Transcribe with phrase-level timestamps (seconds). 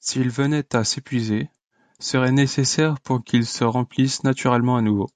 [0.00, 1.48] S'il venait à s'épuiser,
[2.00, 5.06] seraient nécessaires pour qu'il se remplisse naturellement à nouveau.